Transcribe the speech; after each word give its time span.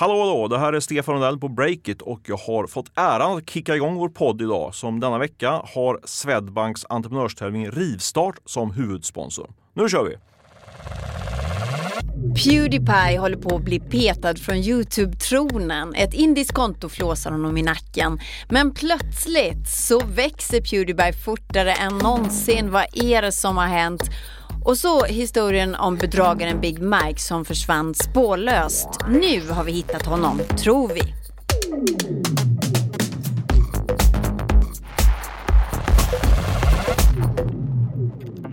Hallå 0.00 0.20
hallå, 0.20 0.48
det 0.48 0.58
här 0.58 0.72
är 0.72 0.80
Stefan 0.80 1.14
Rundell 1.14 1.38
på 1.38 1.48
Breakit 1.48 2.02
och 2.02 2.20
jag 2.26 2.36
har 2.36 2.66
fått 2.66 2.90
äran 2.94 3.38
att 3.38 3.50
kicka 3.50 3.76
igång 3.76 3.94
vår 3.94 4.08
podd 4.08 4.42
idag 4.42 4.74
som 4.74 5.00
denna 5.00 5.18
vecka 5.18 5.50
har 5.50 6.00
Swedbanks 6.04 6.86
entreprenörstävling 6.88 7.70
Rivstart 7.70 8.34
som 8.44 8.70
huvudsponsor. 8.70 9.50
Nu 9.74 9.88
kör 9.88 10.04
vi! 10.04 10.16
Pewdiepie 12.44 13.18
håller 13.18 13.36
på 13.36 13.56
att 13.56 13.62
bli 13.62 13.80
petad 13.80 14.36
från 14.36 14.56
Youtube-tronen. 14.56 15.94
Ett 15.94 16.14
indiskt 16.14 16.52
konto 16.52 16.88
flåsar 16.88 17.30
honom 17.30 17.56
i 17.56 17.62
nacken. 17.62 18.20
Men 18.48 18.74
plötsligt 18.74 19.68
så 19.68 20.00
växer 20.06 20.60
Pewdiepie 20.60 21.12
fortare 21.12 21.72
än 21.72 21.98
någonsin. 21.98 22.70
Vad 22.70 22.86
är 22.92 23.22
det 23.22 23.32
som 23.32 23.56
har 23.56 23.66
hänt? 23.66 24.02
Och 24.64 24.78
så 24.78 25.04
historien 25.04 25.74
om 25.74 25.96
bedragaren 25.96 26.60
Big 26.60 26.78
Mike 26.78 27.20
som 27.20 27.44
försvann 27.44 27.94
spårlöst. 27.94 28.88
Nu 29.08 29.50
har 29.50 29.64
vi 29.64 29.72
hittat 29.72 30.06
honom, 30.06 30.40
tror 30.58 30.88
vi. 30.88 31.14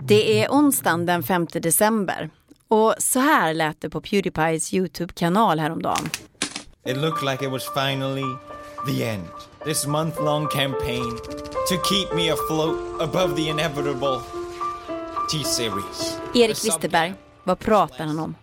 Det 0.06 0.42
är 0.42 0.48
onsdagen 0.48 1.06
den 1.06 1.22
5 1.22 1.46
december. 1.52 2.30
Och 2.68 2.94
så 2.98 3.18
här 3.18 3.54
lät 3.54 3.80
det 3.80 3.90
på 3.90 4.00
Pewdiepies 4.00 4.74
Youtube-kanal 4.74 5.58
häromdagen. 5.58 6.10
It 6.86 6.96
looked 6.96 7.30
like 7.30 7.44
it 7.44 7.50
was 7.50 7.68
finally 7.74 8.36
the 8.86 9.04
end. 9.04 9.24
This 9.64 9.86
month 9.86 10.22
long 10.22 10.46
campaign 10.46 11.16
to 11.68 11.74
keep 11.84 12.14
me 12.14 12.32
afloat 12.32 12.76
above 13.00 13.36
the 13.36 13.48
inevitable 13.48 14.37
Erik 16.34 16.64
Wisterberg, 16.64 17.14
vad 17.44 17.58
pratar 17.58 18.04
han 18.04 18.18
om? 18.18 18.34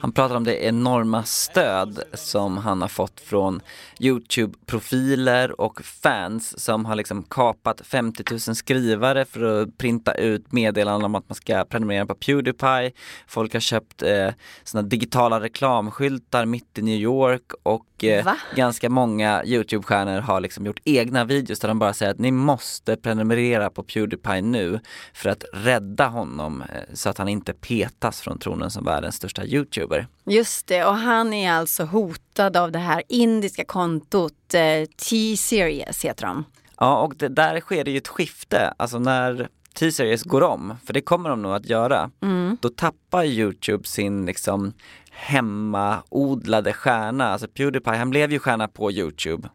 Han 0.00 0.12
pratar 0.12 0.34
om 0.34 0.44
det 0.44 0.64
enorma 0.64 1.24
stöd 1.24 2.02
som 2.14 2.58
han 2.58 2.80
har 2.80 2.88
fått 2.88 3.20
från 3.20 3.60
Youtube-profiler 4.00 5.60
och 5.60 5.84
fans 5.84 6.60
som 6.60 6.84
har 6.84 6.94
liksom 6.94 7.22
kapat 7.22 7.80
50 7.84 8.24
000 8.30 8.40
skrivare 8.40 9.24
för 9.24 9.62
att 9.62 9.78
printa 9.78 10.14
ut 10.14 10.52
meddelanden 10.52 11.04
om 11.04 11.14
att 11.14 11.28
man 11.28 11.36
ska 11.36 11.64
prenumerera 11.64 12.06
på 12.06 12.14
Pewdiepie. 12.14 12.92
Folk 13.26 13.52
har 13.52 13.60
köpt 13.60 14.02
eh, 14.02 14.28
såna 14.64 14.82
digitala 14.82 15.40
reklamskyltar 15.40 16.44
mitt 16.44 16.78
i 16.78 16.82
New 16.82 16.98
York 16.98 17.52
och 17.62 18.04
eh, 18.04 18.32
ganska 18.56 18.90
många 18.90 19.44
Youtube-stjärnor 19.44 20.20
har 20.20 20.40
liksom 20.40 20.66
gjort 20.66 20.80
egna 20.84 21.24
videos 21.24 21.60
där 21.60 21.68
de 21.68 21.78
bara 21.78 21.92
säger 21.92 22.12
att 22.12 22.18
ni 22.18 22.30
måste 22.30 22.96
prenumerera 22.96 23.70
på 23.70 23.82
Pewdiepie 23.82 24.42
nu 24.42 24.80
för 25.12 25.30
att 25.30 25.44
rädda 25.52 26.06
honom 26.06 26.62
eh, 26.62 26.94
så 26.94 27.10
att 27.10 27.18
han 27.18 27.28
inte 27.28 27.52
petas 27.52 28.20
från 28.20 28.38
tronen 28.38 28.70
som 28.70 28.84
världens 28.84 29.14
största 29.14 29.44
Youtuber. 29.88 30.06
Just 30.24 30.66
det, 30.66 30.84
och 30.84 30.94
han 30.94 31.32
är 31.32 31.52
alltså 31.52 31.84
hotad 31.84 32.56
av 32.56 32.72
det 32.72 32.78
här 32.78 33.02
indiska 33.08 33.64
kontot 33.64 34.54
eh, 34.54 34.84
T-Series 34.96 36.04
heter 36.04 36.26
de. 36.26 36.44
Ja, 36.78 37.02
och 37.02 37.14
det, 37.16 37.28
där 37.28 37.60
sker 37.60 37.84
det 37.84 37.90
ju 37.90 37.98
ett 37.98 38.08
skifte, 38.08 38.74
alltså 38.76 38.98
när 38.98 39.48
T-Series 39.74 40.22
går 40.22 40.42
om, 40.42 40.74
för 40.86 40.92
det 40.92 41.00
kommer 41.00 41.30
de 41.30 41.42
nog 41.42 41.52
att 41.52 41.66
göra, 41.66 42.10
mm. 42.22 42.56
då 42.60 42.68
tappar 42.68 43.24
Youtube 43.24 43.84
sin 43.84 44.26
liksom 44.26 44.72
hemmaodlade 45.10 46.72
stjärna. 46.72 47.28
Alltså 47.28 47.48
Pewdiepie, 47.48 47.96
han 47.96 48.10
blev 48.10 48.32
ju 48.32 48.38
stjärna 48.38 48.68
på 48.68 48.92
Youtube 48.92 49.48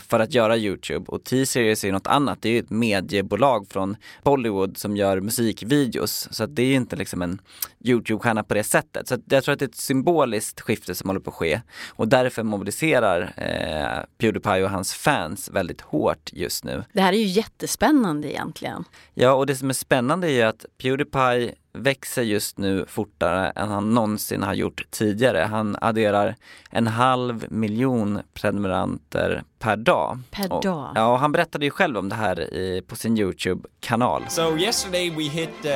för 0.00 0.20
att 0.20 0.34
göra 0.34 0.56
Youtube 0.56 1.04
och 1.08 1.24
T-Series 1.24 1.84
är 1.84 1.92
något 1.92 2.06
annat, 2.06 2.42
det 2.42 2.48
är 2.48 2.52
ju 2.52 2.58
ett 2.58 2.70
mediebolag 2.70 3.66
från 3.70 3.96
Bollywood 4.22 4.76
som 4.76 4.96
gör 4.96 5.20
musikvideos. 5.20 6.28
Så 6.30 6.46
det 6.46 6.62
är 6.62 6.66
ju 6.66 6.74
inte 6.74 6.96
liksom 6.96 7.22
en 7.22 7.40
Youtube-stjärna 7.84 8.42
på 8.42 8.54
det 8.54 8.64
sättet. 8.64 9.08
Så 9.08 9.16
jag 9.28 9.44
tror 9.44 9.52
att 9.52 9.58
det 9.58 9.64
är 9.64 9.68
ett 9.68 9.76
symboliskt 9.76 10.60
skifte 10.60 10.94
som 10.94 11.08
håller 11.08 11.20
på 11.20 11.30
att 11.30 11.36
ske 11.36 11.60
och 11.88 12.08
därför 12.08 12.42
mobiliserar 12.42 13.32
eh, 13.36 14.04
Pewdiepie 14.18 14.64
och 14.64 14.70
hans 14.70 14.94
fans 14.94 15.50
väldigt 15.50 15.80
hårt 15.80 16.30
just 16.32 16.64
nu. 16.64 16.84
Det 16.92 17.00
här 17.00 17.12
är 17.12 17.16
ju 17.18 17.26
jättespännande 17.26 18.32
egentligen. 18.32 18.84
Ja, 19.14 19.32
och 19.32 19.46
det 19.46 19.56
som 19.56 19.70
är 19.70 19.74
spännande 19.74 20.26
är 20.26 20.32
ju 20.32 20.42
att 20.42 20.66
Pewdiepie 20.82 21.54
växer 21.78 22.22
just 22.22 22.58
nu 22.58 22.84
fortare 22.88 23.50
än 23.50 23.68
han 23.68 23.94
någonsin 23.94 24.42
har 24.42 24.54
gjort 24.54 24.90
tidigare. 24.90 25.38
Han 25.38 25.76
adderar 25.80 26.34
en 26.70 26.86
halv 26.86 27.52
miljon 27.52 28.20
prenumeranter 28.34 29.42
per 29.58 29.76
dag. 29.76 30.18
Per 30.30 30.52
och, 30.52 30.62
dag? 30.62 30.92
Ja, 30.94 31.12
och 31.12 31.18
han 31.18 31.32
berättade 31.32 31.64
ju 31.64 31.70
själv 31.70 31.98
om 31.98 32.08
det 32.08 32.14
här 32.14 32.54
i, 32.54 32.82
på 32.86 32.96
sin 32.96 33.18
Youtube-kanal. 33.18 34.24
So 34.28 34.58
yesterday 34.58 35.10
we 35.10 35.22
hit 35.22 35.50
uh, 35.64 35.70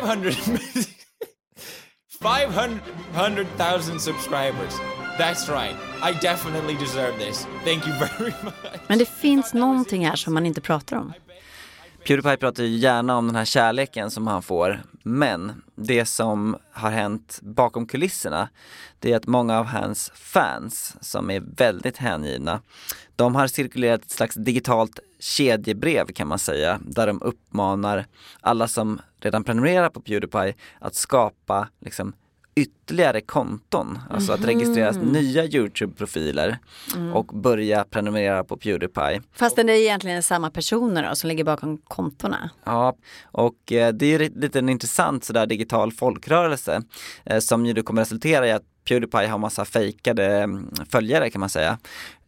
500 0.00 0.30
500,000 2.22 4.00
subscribers. 4.00 4.74
That's 5.18 5.48
right. 5.48 5.76
I 6.02 6.12
definitely 6.20 6.74
deserve 6.74 7.18
this. 7.18 7.46
Thank 7.64 7.86
you 7.86 7.94
very 7.98 8.32
much. 8.42 8.54
Men 8.88 8.98
det 8.98 9.08
finns 9.08 9.54
någonting 9.54 10.06
här 10.06 10.16
som 10.16 10.34
man 10.34 10.46
inte 10.46 10.60
pratar 10.60 10.96
om. 10.96 11.12
Pewdiepie 12.06 12.36
pratar 12.36 12.62
ju 12.62 12.76
gärna 12.76 13.16
om 13.16 13.26
den 13.26 13.36
här 13.36 13.44
kärleken 13.44 14.10
som 14.10 14.26
han 14.26 14.42
får 14.42 14.82
men 15.02 15.62
det 15.74 16.06
som 16.06 16.56
har 16.72 16.90
hänt 16.90 17.38
bakom 17.42 17.86
kulisserna 17.86 18.48
det 18.98 19.12
är 19.12 19.16
att 19.16 19.26
många 19.26 19.58
av 19.58 19.64
hans 19.64 20.10
fans 20.14 20.96
som 21.00 21.30
är 21.30 21.40
väldigt 21.56 21.96
hängivna 21.96 22.62
de 23.16 23.34
har 23.34 23.46
cirkulerat 23.46 24.04
ett 24.04 24.10
slags 24.10 24.34
digitalt 24.34 24.98
kedjebrev 25.20 26.06
kan 26.06 26.28
man 26.28 26.38
säga 26.38 26.80
där 26.82 27.06
de 27.06 27.22
uppmanar 27.22 28.06
alla 28.40 28.68
som 28.68 29.00
redan 29.20 29.44
prenumererar 29.44 29.88
på 29.88 30.00
Pewdiepie 30.00 30.54
att 30.78 30.94
skapa 30.94 31.68
liksom 31.80 32.12
ytterligare 32.56 33.20
konton, 33.20 33.98
alltså 34.10 34.32
att 34.32 34.44
registreras 34.44 34.96
Mhm. 34.96 35.08
nya 35.08 35.44
Youtube-profiler 35.44 36.58
Mm. 36.96 37.12
och 37.12 37.26
börja 37.26 37.84
prenumerera 37.84 38.44
på 38.44 38.56
Pewdiepie. 38.56 39.22
Fast 39.32 39.56
det 39.56 39.62
är 39.62 39.70
egentligen 39.70 40.22
samma 40.22 40.50
personer 40.50 41.08
då, 41.08 41.14
som 41.14 41.28
ligger 41.28 41.44
bakom 41.44 41.78
kontona. 41.78 42.50
Ja, 42.64 42.96
och 43.24 43.72
eh, 43.72 43.92
det 43.92 44.06
är 44.06 44.20
ju 44.20 44.28
lite 44.40 44.58
en 44.58 44.68
intressant 44.68 45.24
sådär 45.24 45.46
digital 45.46 45.92
folkrörelse 45.92 46.82
eh, 47.24 47.38
som 47.38 47.66
ju 47.66 47.72
då 47.72 47.82
kommer 47.82 48.02
resultera 48.02 48.46
i 48.48 48.52
att 48.52 48.62
Pewdiepie 48.88 49.26
har 49.28 49.38
massa 49.38 49.64
fejkade 49.64 50.26
mm, 50.26 50.70
följare 50.90 51.30
kan 51.30 51.40
man 51.40 51.48
säga. 51.48 51.78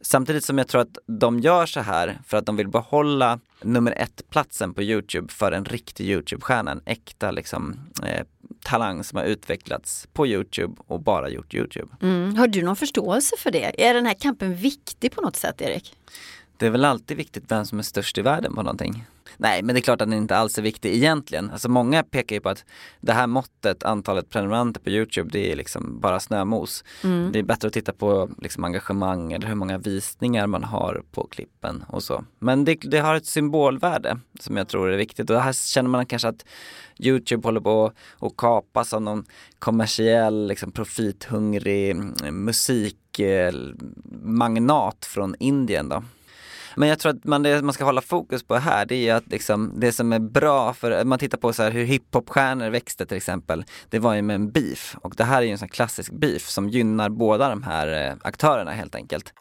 Samtidigt 0.00 0.44
som 0.44 0.58
jag 0.58 0.68
tror 0.68 0.80
att 0.80 0.98
de 1.06 1.40
gör 1.40 1.66
så 1.66 1.80
här 1.80 2.18
för 2.26 2.36
att 2.36 2.46
de 2.46 2.56
vill 2.56 2.68
behålla 2.68 3.40
nummer 3.62 3.92
ett-platsen 3.96 4.74
på 4.74 4.82
Youtube 4.82 5.32
för 5.32 5.52
en 5.52 5.64
riktig 5.64 6.04
Youtube-stjärna, 6.10 6.70
en 6.70 6.80
äkta 6.84 7.30
liksom, 7.30 7.76
eh, 8.06 8.24
talang 8.68 9.04
som 9.04 9.16
har 9.16 9.24
utvecklats 9.24 10.08
på 10.12 10.26
Youtube 10.26 10.82
och 10.86 11.00
bara 11.00 11.28
gjort 11.28 11.54
Youtube. 11.54 11.88
Mm. 12.02 12.36
Har 12.36 12.46
du 12.46 12.62
någon 12.62 12.76
förståelse 12.76 13.36
för 13.38 13.50
det? 13.50 13.86
Är 13.86 13.94
den 13.94 14.06
här 14.06 14.14
kampen 14.14 14.54
viktig 14.56 15.12
på 15.12 15.20
något 15.20 15.36
sätt, 15.36 15.60
Erik? 15.60 15.96
Det 16.56 16.66
är 16.66 16.70
väl 16.70 16.84
alltid 16.84 17.16
viktigt 17.16 17.44
vem 17.48 17.64
som 17.64 17.78
är 17.78 17.82
störst 17.82 18.18
i 18.18 18.22
världen 18.22 18.54
på 18.54 18.62
någonting. 18.62 19.04
Nej, 19.36 19.62
men 19.62 19.74
det 19.74 19.78
är 19.78 19.82
klart 19.82 20.02
att 20.02 20.10
den 20.10 20.18
inte 20.18 20.36
alls 20.36 20.58
är 20.58 20.62
viktig 20.62 20.94
egentligen. 20.94 21.50
Alltså 21.50 21.68
många 21.68 22.02
pekar 22.02 22.36
ju 22.36 22.40
på 22.40 22.48
att 22.48 22.64
det 23.00 23.12
här 23.12 23.26
måttet, 23.26 23.84
antalet 23.84 24.30
prenumeranter 24.30 24.80
på 24.80 24.90
Youtube, 24.90 25.30
det 25.32 25.52
är 25.52 25.56
liksom 25.56 26.00
bara 26.00 26.20
snömos. 26.20 26.84
Mm. 27.04 27.32
Det 27.32 27.38
är 27.38 27.42
bättre 27.42 27.68
att 27.68 27.74
titta 27.74 27.92
på 27.92 28.30
liksom 28.38 28.64
engagemang 28.64 29.32
eller 29.32 29.46
hur 29.46 29.54
många 29.54 29.78
visningar 29.78 30.46
man 30.46 30.64
har 30.64 31.02
på 31.12 31.26
klippen 31.26 31.84
och 31.88 32.02
så. 32.02 32.24
Men 32.38 32.64
det, 32.64 32.74
det 32.74 32.98
har 32.98 33.14
ett 33.14 33.26
symbolvärde 33.26 34.18
som 34.40 34.56
jag 34.56 34.68
tror 34.68 34.90
är 34.90 34.96
viktigt 34.96 35.30
och 35.30 35.40
här 35.40 35.52
känner 35.52 35.90
man 35.90 36.06
kanske 36.06 36.28
att 36.28 36.44
Youtube 36.98 37.48
håller 37.48 37.60
på 37.60 37.92
att 38.18 38.36
kapas 38.36 38.92
av 38.92 39.02
någon 39.02 39.24
kommersiell, 39.58 40.46
liksom 40.46 40.72
profithungrig 40.72 41.90
mm, 41.90 42.44
musikmagnat 42.44 45.04
från 45.04 45.34
Indien 45.38 45.88
då. 45.88 46.02
Men 46.78 46.88
jag 46.88 46.98
tror 46.98 47.12
att 47.12 47.24
man, 47.24 47.42
det 47.42 47.62
man 47.62 47.72
ska 47.72 47.84
hålla 47.84 48.00
fokus 48.00 48.42
på 48.42 48.56
här 48.56 48.86
det 48.86 48.94
är 48.94 49.02
ju 49.02 49.10
att 49.10 49.26
liksom, 49.26 49.72
det 49.76 49.92
som 49.92 50.12
är 50.12 50.18
bra 50.18 50.74
för, 50.74 51.04
man 51.04 51.18
tittar 51.18 51.38
på 51.38 51.52
så 51.52 51.62
här 51.62 51.70
hur 51.70 51.84
hiphopstjärnor 51.84 52.70
växte 52.70 53.06
till 53.06 53.16
exempel, 53.16 53.64
det 53.88 53.98
var 53.98 54.14
ju 54.14 54.22
med 54.22 54.34
en 54.34 54.50
beef 54.50 54.96
och 55.00 55.14
det 55.16 55.24
här 55.24 55.38
är 55.38 55.46
ju 55.46 55.52
en 55.52 55.58
sån 55.58 55.68
klassisk 55.68 56.12
beef 56.12 56.48
som 56.48 56.68
gynnar 56.68 57.08
båda 57.08 57.48
de 57.48 57.62
här 57.62 58.08
eh, 58.08 58.14
aktörerna 58.22 58.72
helt 58.72 58.94
enkelt. 58.94 59.32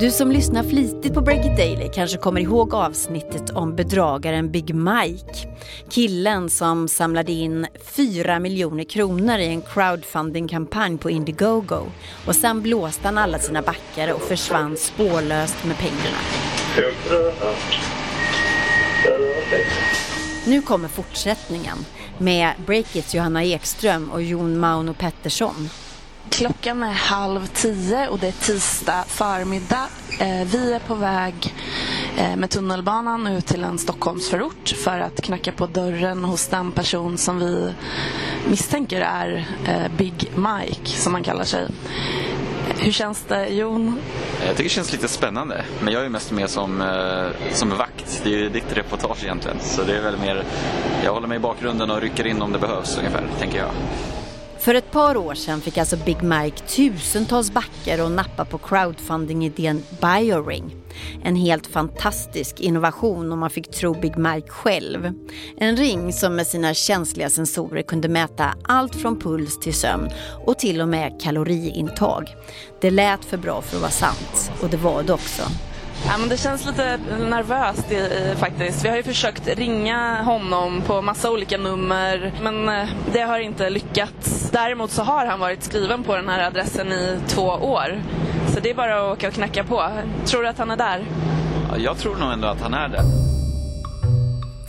Du 0.00 0.10
som 0.10 0.30
lyssnar 0.30 0.62
flitigt 0.62 1.14
på 1.14 1.20
Break 1.20 1.46
It 1.46 1.56
Daily 1.56 1.90
kanske 1.94 2.18
kommer 2.18 2.40
ihåg 2.40 2.74
avsnittet 2.74 3.50
om 3.50 3.76
bedragaren 3.76 4.50
Big 4.50 4.74
Mike. 4.74 5.48
Killen 5.90 6.50
som 6.50 6.88
samlade 6.88 7.32
in 7.32 7.66
4 7.84 8.38
miljoner 8.38 8.84
kronor 8.84 9.38
i 9.38 9.46
en 9.46 9.62
crowdfunding-kampanj 9.62 10.98
på 10.98 11.10
Indiegogo. 11.10 11.80
Och 12.26 12.36
sen 12.36 12.62
blåste 12.62 13.08
han 13.08 13.18
alla 13.18 13.38
sina 13.38 13.62
backare 13.62 14.12
och 14.12 14.22
försvann 14.22 14.76
spårlöst 14.76 15.64
med 15.64 15.76
pengarna. 15.78 16.18
Nu 20.46 20.62
kommer 20.62 20.88
fortsättningen 20.88 21.78
med 22.18 22.52
Breakits 22.66 23.14
Johanna 23.14 23.44
Ekström 23.44 24.10
och 24.10 24.22
Jon 24.22 24.58
Mauno 24.58 24.94
Pettersson. 24.94 25.68
Klockan 26.30 26.82
är 26.82 26.92
halv 26.92 27.46
tio 27.46 28.08
och 28.08 28.18
det 28.18 28.28
är 28.28 28.32
tisdag 28.32 29.04
förmiddag. 29.06 29.88
Eh, 30.18 30.46
vi 30.46 30.72
är 30.72 30.78
på 30.78 30.94
väg 30.94 31.54
eh, 32.16 32.36
med 32.36 32.50
tunnelbanan 32.50 33.26
ut 33.26 33.46
till 33.46 33.64
en 33.64 33.78
Stockholmsförort 33.78 34.68
för 34.84 35.00
att 35.00 35.22
knacka 35.22 35.52
på 35.52 35.66
dörren 35.66 36.24
hos 36.24 36.48
den 36.48 36.72
person 36.72 37.18
som 37.18 37.38
vi 37.38 37.72
misstänker 38.48 39.00
är 39.00 39.46
eh, 39.66 39.96
Big 39.96 40.30
Mike, 40.36 40.90
som 40.90 41.14
han 41.14 41.22
kallar 41.22 41.44
sig. 41.44 41.68
Hur 42.78 42.92
känns 42.92 43.24
det, 43.28 43.48
Jon? 43.48 43.88
Eh, 44.40 44.46
jag 44.46 44.56
tycker 44.56 44.62
det 44.64 44.68
känns 44.68 44.92
lite 44.92 45.08
spännande. 45.08 45.64
Men 45.80 45.92
jag 45.92 46.04
är 46.04 46.08
mest 46.08 46.32
med 46.32 46.50
som, 46.50 46.80
eh, 46.80 47.54
som 47.54 47.70
vakt. 47.70 48.20
Det 48.24 48.34
är 48.34 48.38
ju 48.38 48.48
ditt 48.48 48.72
reportage 48.72 49.24
egentligen. 49.24 49.56
Så 49.60 49.82
det 49.82 49.96
är 49.96 50.02
väl 50.02 50.18
mer, 50.18 50.44
jag 51.04 51.12
håller 51.12 51.28
mig 51.28 51.36
i 51.36 51.40
bakgrunden 51.40 51.90
och 51.90 52.00
rycker 52.00 52.26
in 52.26 52.42
om 52.42 52.52
det 52.52 52.58
behövs 52.58 52.98
ungefär, 52.98 53.28
tänker 53.38 53.58
jag. 53.58 53.70
För 54.66 54.74
ett 54.74 54.90
par 54.90 55.16
år 55.16 55.34
sedan 55.34 55.60
fick 55.60 55.78
alltså 55.78 55.96
Big 55.96 56.22
Mike 56.22 56.58
tusentals 56.66 57.50
backar 57.50 58.04
och 58.04 58.10
nappa 58.10 58.44
på 58.44 58.58
crowdfunding-idén 58.58 59.82
Bioring. 60.00 60.76
En 61.22 61.36
helt 61.36 61.66
fantastisk 61.66 62.60
innovation 62.60 63.32
om 63.32 63.38
man 63.38 63.50
fick 63.50 63.70
tro 63.70 63.94
Big 63.94 64.16
Mike 64.16 64.48
själv. 64.48 65.12
En 65.56 65.76
ring 65.76 66.12
som 66.12 66.36
med 66.36 66.46
sina 66.46 66.74
känsliga 66.74 67.30
sensorer 67.30 67.82
kunde 67.82 68.08
mäta 68.08 68.54
allt 68.64 68.94
från 68.94 69.20
puls 69.20 69.58
till 69.60 69.74
sömn 69.74 70.10
och 70.46 70.58
till 70.58 70.80
och 70.80 70.88
med 70.88 71.20
kaloriintag. 71.20 72.24
Det 72.80 72.90
lät 72.90 73.24
för 73.24 73.36
bra 73.36 73.62
för 73.62 73.76
att 73.76 73.82
vara 73.82 73.92
sant 73.92 74.52
och 74.62 74.68
det 74.68 74.76
var 74.76 75.02
det 75.02 75.12
också. 75.12 75.42
Ja, 76.06 76.18
men 76.18 76.28
det 76.28 76.36
känns 76.36 76.66
lite 76.66 76.98
nervöst 77.18 77.92
i, 77.92 77.94
i, 77.94 78.34
faktiskt. 78.36 78.84
Vi 78.84 78.88
har 78.88 78.96
ju 78.96 79.02
försökt 79.02 79.48
ringa 79.48 80.22
honom 80.22 80.82
på 80.86 81.02
massa 81.02 81.30
olika 81.30 81.58
nummer 81.58 82.32
men 82.42 82.68
eh, 82.68 82.88
det 83.12 83.20
har 83.20 83.38
inte 83.38 83.70
lyckats. 83.70 84.35
Däremot 84.52 84.90
så 84.90 85.02
har 85.02 85.26
han 85.26 85.40
varit 85.40 85.62
skriven 85.62 86.02
på 86.02 86.16
den 86.16 86.28
här 86.28 86.46
adressen 86.46 86.92
i 86.92 87.18
två 87.28 87.42
år. 87.42 88.02
Så 88.54 88.60
det 88.60 88.70
är 88.70 88.74
bara 88.74 88.96
att 88.96 89.18
åka 89.18 89.28
och 89.28 89.34
knacka 89.34 89.64
på. 89.64 89.88
Tror 90.24 90.42
du 90.42 90.48
att 90.48 90.58
han 90.58 90.70
är 90.70 90.76
där? 90.76 91.04
Ja, 91.70 91.78
jag 91.78 91.98
tror 91.98 92.16
nog 92.16 92.32
ändå 92.32 92.48
att 92.48 92.60
han 92.60 92.74
är 92.74 92.88
det. 92.88 93.02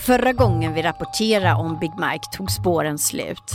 Förra 0.06 0.34
gången 0.34 0.74
vi 0.74 0.82
rapporterade 0.82 1.54
om 1.54 1.80
Big 1.80 1.92
Mike 2.00 2.38
tog 2.38 2.52
spåren 2.52 2.98
slut. 2.98 3.52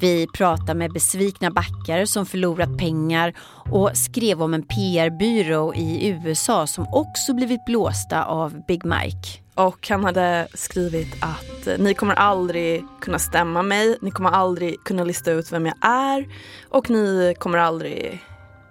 Vi 0.00 0.26
pratade 0.34 0.74
med 0.74 0.92
besvikna 0.92 1.50
backare 1.50 2.06
som 2.06 2.26
förlorat 2.26 2.78
pengar 2.78 3.34
och 3.70 3.90
skrev 3.94 4.42
om 4.42 4.54
en 4.54 4.62
PR-byrå 4.62 5.74
i 5.74 6.08
USA 6.08 6.66
som 6.66 6.86
också 6.92 7.34
blivit 7.34 7.64
blåsta 7.64 8.24
av 8.24 8.66
Big 8.66 8.84
Mike. 8.84 9.43
Och 9.54 9.88
han 9.88 10.04
hade 10.04 10.48
skrivit 10.54 11.16
att 11.20 11.66
eh, 11.66 11.78
ni 11.78 11.94
kommer 11.94 12.14
aldrig 12.14 12.84
kunna 13.00 13.18
stämma 13.18 13.62
mig, 13.62 13.98
ni 14.02 14.10
kommer 14.10 14.30
aldrig 14.30 14.84
kunna 14.84 15.04
lista 15.04 15.30
ut 15.30 15.52
vem 15.52 15.66
jag 15.66 15.76
är 15.80 16.28
och 16.68 16.90
ni 16.90 17.34
kommer 17.38 17.58
aldrig 17.58 18.22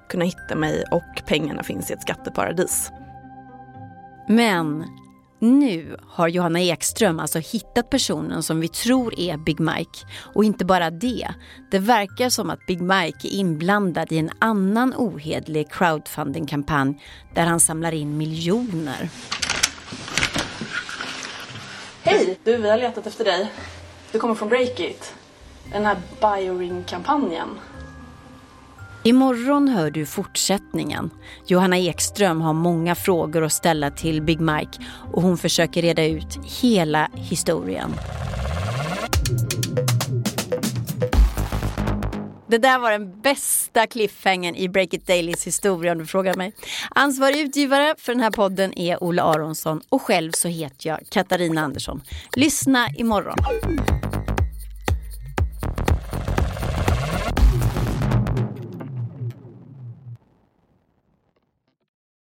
kunna 0.09 0.25
hitta 0.25 0.55
mig 0.55 0.83
och 0.91 1.25
pengarna 1.25 1.63
finns 1.63 1.89
i 1.89 1.93
ett 1.93 2.01
skatteparadis. 2.01 2.91
Men 4.27 4.85
nu 5.39 5.97
har 6.07 6.27
Johanna 6.27 6.61
Ekström 6.61 7.19
alltså 7.19 7.39
hittat 7.39 7.89
personen 7.89 8.43
som 8.43 8.59
vi 8.59 8.67
tror 8.67 9.19
är 9.19 9.37
Big 9.37 9.59
Mike. 9.59 9.99
Och 10.33 10.43
inte 10.43 10.65
bara 10.65 10.89
det. 10.89 11.27
Det 11.71 11.79
verkar 11.79 12.29
som 12.29 12.49
att 12.49 12.65
Big 12.67 12.81
Mike 12.81 13.27
är 13.27 13.31
inblandad 13.31 14.11
i 14.11 14.17
en 14.17 14.29
annan 14.39 14.93
ohedlig 14.97 15.71
crowdfunding-kampanj 15.71 17.01
där 17.33 17.45
han 17.45 17.59
samlar 17.59 17.91
in 17.91 18.17
miljoner. 18.17 19.09
Hej! 22.13 22.39
Du, 22.43 22.57
vi 22.57 22.69
har 22.69 22.77
letat 22.77 23.07
efter 23.07 23.25
dig. 23.25 23.51
Du 24.11 24.19
kommer 24.19 24.35
från 24.35 24.49
Breakit. 24.49 25.13
Den 25.71 25.85
här 25.85 25.97
Bioring-kampanjen. 26.21 27.47
Imorgon 29.03 29.67
hör 29.67 29.91
du 29.91 30.05
fortsättningen. 30.05 31.09
Johanna 31.45 31.77
Ekström 31.77 32.41
har 32.41 32.53
många 32.53 32.95
frågor 32.95 33.43
att 33.43 33.53
ställa 33.53 33.91
till 33.91 34.21
Big 34.21 34.39
Mike 34.39 34.79
och 35.13 35.21
hon 35.21 35.37
försöker 35.37 35.81
reda 35.81 36.05
ut 36.05 36.39
hela 36.61 37.09
historien. 37.13 37.93
Det 42.53 42.57
där 42.57 42.79
var 42.79 42.91
den 42.91 43.21
bästa 43.21 43.87
cliffhangern 43.87 44.55
i 44.55 44.69
Break 44.69 44.93
It 44.93 45.07
Dailys 45.07 45.47
historia 45.47 45.91
om 45.91 45.97
du 45.97 46.05
frågar 46.05 46.33
mig. 46.33 46.53
Ansvarig 46.89 47.39
utgivare 47.39 47.95
för 47.97 48.13
den 48.13 48.21
här 48.21 48.31
podden 48.31 48.77
är 48.79 49.03
Olle 49.03 49.21
Aronsson 49.21 49.81
och 49.89 50.01
själv 50.01 50.31
så 50.31 50.47
heter 50.47 50.89
jag 50.89 50.99
Katarina 51.09 51.61
Andersson. 51.61 52.01
Lyssna 52.35 52.89
imorgon. 52.97 53.37